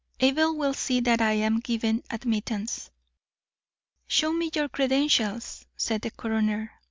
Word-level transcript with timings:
"Abel 0.19 0.57
will 0.57 0.73
see 0.73 0.99
that 1.01 1.21
I 1.21 1.33
am 1.33 1.59
given 1.59 2.01
admittance." 2.09 2.89
"Show 4.07 4.33
me 4.33 4.49
your 4.51 4.67
credentials," 4.67 5.65
said 5.77 6.01
the 6.01 6.09
coroner. 6.09 6.71